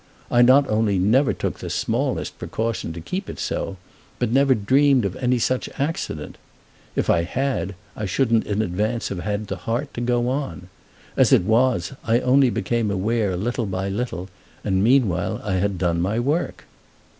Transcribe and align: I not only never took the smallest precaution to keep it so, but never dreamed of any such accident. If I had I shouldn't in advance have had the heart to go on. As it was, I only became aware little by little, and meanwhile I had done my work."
I 0.31 0.41
not 0.41 0.67
only 0.67 0.97
never 0.97 1.31
took 1.31 1.59
the 1.59 1.69
smallest 1.69 2.39
precaution 2.39 2.91
to 2.93 2.99
keep 3.01 3.29
it 3.29 3.37
so, 3.37 3.77
but 4.17 4.31
never 4.31 4.55
dreamed 4.55 5.05
of 5.05 5.15
any 5.17 5.37
such 5.37 5.69
accident. 5.77 6.39
If 6.95 7.07
I 7.07 7.21
had 7.21 7.75
I 7.95 8.07
shouldn't 8.07 8.47
in 8.47 8.63
advance 8.63 9.09
have 9.09 9.19
had 9.19 9.45
the 9.45 9.57
heart 9.57 9.93
to 9.93 10.01
go 10.01 10.27
on. 10.27 10.69
As 11.15 11.31
it 11.31 11.43
was, 11.43 11.93
I 12.03 12.17
only 12.19 12.49
became 12.49 12.89
aware 12.89 13.37
little 13.37 13.67
by 13.67 13.89
little, 13.89 14.27
and 14.63 14.83
meanwhile 14.83 15.39
I 15.43 15.57
had 15.57 15.77
done 15.77 16.01
my 16.01 16.19
work." 16.19 16.65